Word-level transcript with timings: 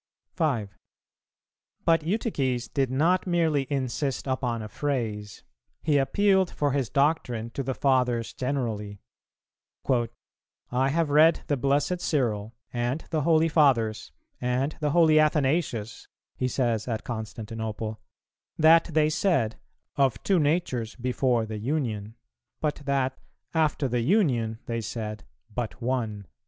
5. 0.33 0.75
But 1.85 2.01
Eutyches 2.01 2.67
did 2.67 2.89
not 2.89 3.27
merely 3.27 3.71
insist 3.71 4.25
upon 4.25 4.63
a 4.63 4.67
phrase; 4.67 5.43
he 5.83 5.99
appealed 5.99 6.49
for 6.49 6.71
his 6.71 6.89
doctrine 6.89 7.51
to 7.51 7.61
the 7.61 7.75
Fathers 7.75 8.33
generally; 8.33 8.99
"I 10.71 10.89
have 10.89 11.11
read 11.11 11.41
the 11.45 11.55
blessed 11.55 12.01
Cyril, 12.01 12.55
and 12.73 13.01
the 13.11 13.21
holy 13.21 13.47
Fathers, 13.47 14.11
and 14.41 14.75
the 14.79 14.89
holy 14.89 15.19
Athanasius," 15.19 16.07
he 16.35 16.47
says 16.47 16.87
at 16.87 17.03
Constantinople, 17.03 17.99
"that 18.57 18.85
they 18.85 19.07
said, 19.07 19.59
'Of 19.97 20.23
two 20.23 20.39
natures 20.39 20.95
before 20.95 21.45
the 21.45 21.59
union,' 21.59 22.15
but 22.59 22.77
that 22.85 23.19
'after 23.53 23.87
the 23.87 24.01
union' 24.01 24.57
they 24.65 24.81
said 24.81 25.25
'but 25.53 25.79
one.'" 25.79 26.25